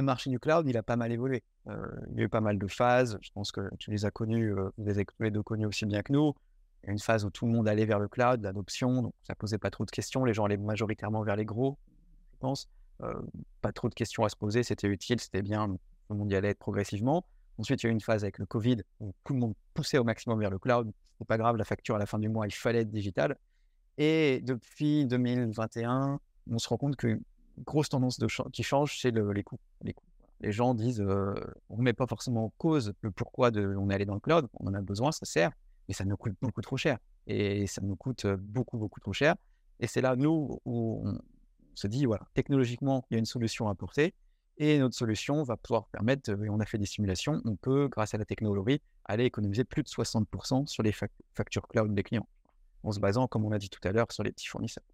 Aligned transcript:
le 0.00 0.06
marché 0.06 0.30
du 0.30 0.38
cloud, 0.38 0.66
il 0.68 0.76
a 0.76 0.82
pas 0.82 0.96
mal 0.96 1.12
évolué. 1.12 1.42
il 1.66 2.16
y 2.16 2.20
a 2.20 2.24
eu 2.24 2.28
pas 2.28 2.40
mal 2.40 2.58
de 2.58 2.66
phases. 2.66 3.18
Je 3.20 3.30
pense 3.32 3.52
que 3.52 3.60
tu 3.78 3.90
les 3.90 4.04
as 4.04 4.10
connues, 4.10 4.52
vous 4.52 5.04
les 5.20 5.30
deux 5.30 5.42
connues 5.42 5.66
aussi 5.66 5.86
bien 5.86 6.02
que 6.02 6.12
nous. 6.12 6.34
Il 6.82 6.86
y 6.86 6.88
a 6.90 6.92
une 6.92 6.98
phase 6.98 7.24
où 7.24 7.30
tout 7.30 7.46
le 7.46 7.52
monde 7.52 7.68
allait 7.68 7.84
vers 7.84 7.98
le 7.98 8.08
cloud, 8.08 8.42
l'adoption, 8.42 9.02
donc 9.02 9.14
ça 9.22 9.34
posait 9.34 9.58
pas 9.58 9.70
trop 9.70 9.84
de 9.84 9.90
questions. 9.90 10.24
Les 10.24 10.32
gens 10.34 10.46
allaient 10.46 10.56
majoritairement 10.56 11.22
vers 11.22 11.36
les 11.36 11.44
gros, 11.44 11.78
je 12.32 12.38
pense. 12.38 12.68
pas 13.60 13.72
trop 13.72 13.88
de 13.88 13.94
questions 13.94 14.24
à 14.24 14.28
se 14.28 14.36
poser, 14.36 14.62
c'était 14.62 14.88
utile, 14.88 15.20
c'était 15.20 15.42
bien, 15.42 15.68
tout 15.68 15.78
le 16.10 16.16
monde 16.16 16.30
y 16.30 16.34
allait 16.34 16.54
progressivement. 16.54 17.24
Ensuite, 17.58 17.82
il 17.82 17.86
y 17.86 17.88
a 17.88 17.90
eu 17.90 17.92
une 17.92 18.00
phase 18.00 18.24
avec 18.24 18.38
le 18.38 18.46
Covid 18.46 18.78
où 19.00 19.12
tout 19.24 19.34
le 19.34 19.40
monde 19.40 19.54
poussait 19.74 19.98
au 19.98 20.04
maximum 20.04 20.40
vers 20.40 20.50
le 20.50 20.58
cloud. 20.58 20.90
C'est 21.18 21.26
pas 21.26 21.36
grave, 21.36 21.56
la 21.56 21.64
facture 21.64 21.96
à 21.96 21.98
la 21.98 22.06
fin 22.06 22.18
du 22.18 22.28
mois, 22.28 22.46
il 22.46 22.54
fallait 22.54 22.80
être 22.80 22.90
digital. 22.90 23.36
Et 23.98 24.40
depuis 24.42 25.06
2021, 25.06 26.18
on 26.50 26.58
se 26.58 26.68
rend 26.68 26.78
compte 26.78 26.96
qu'une 26.96 27.20
grosse 27.64 27.88
tendance 27.88 28.18
qui 28.52 28.62
change, 28.62 28.98
c'est 29.00 29.10
les 29.10 29.42
coûts. 29.42 29.58
Les 30.40 30.52
gens 30.52 30.74
disent, 30.74 31.00
on 31.00 31.76
ne 31.76 31.82
met 31.82 31.92
pas 31.92 32.06
forcément 32.06 32.46
en 32.46 32.52
cause 32.56 32.94
le 33.02 33.10
pourquoi 33.10 33.50
on 33.54 33.90
est 33.90 33.94
allé 33.94 34.06
dans 34.06 34.14
le 34.14 34.20
cloud, 34.20 34.48
on 34.54 34.66
en 34.68 34.74
a 34.74 34.80
besoin, 34.80 35.12
ça 35.12 35.26
sert, 35.26 35.52
mais 35.88 35.94
ça 35.94 36.04
nous 36.04 36.16
coûte 36.16 36.34
beaucoup 36.40 36.62
trop 36.62 36.76
cher. 36.76 36.98
Et 37.26 37.66
ça 37.66 37.82
nous 37.82 37.96
coûte 37.96 38.26
beaucoup, 38.26 38.78
beaucoup 38.78 39.00
trop 39.00 39.12
cher. 39.12 39.36
Et 39.80 39.86
c'est 39.86 40.00
là, 40.00 40.16
nous, 40.16 40.58
où 40.64 41.02
on 41.04 41.18
se 41.74 41.86
dit, 41.86 42.06
voilà, 42.06 42.26
technologiquement, 42.34 43.06
il 43.10 43.14
y 43.14 43.16
a 43.16 43.18
une 43.18 43.26
solution 43.26 43.68
à 43.68 43.72
apporter. 43.72 44.14
Et 44.56 44.78
notre 44.78 44.94
solution 44.94 45.42
va 45.42 45.56
pouvoir 45.56 45.86
permettre, 45.86 46.30
et 46.30 46.50
on 46.50 46.60
a 46.60 46.66
fait 46.66 46.76
des 46.76 46.84
simulations, 46.84 47.40
on 47.46 47.56
peut, 47.56 47.88
grâce 47.88 48.12
à 48.12 48.18
la 48.18 48.26
technologie, 48.26 48.82
aller 49.06 49.24
économiser 49.24 49.64
plus 49.64 49.82
de 49.82 49.88
60% 49.88 50.66
sur 50.66 50.82
les 50.82 50.92
factures 51.34 51.66
cloud 51.66 51.94
des 51.94 52.02
clients, 52.02 52.28
en 52.82 52.92
se 52.92 53.00
basant, 53.00 53.26
comme 53.26 53.44
on 53.46 53.52
a 53.52 53.58
dit 53.58 53.70
tout 53.70 53.80
à 53.88 53.92
l'heure, 53.92 54.12
sur 54.12 54.22
les 54.22 54.32
petits 54.32 54.48
fournisseurs. 54.48 54.84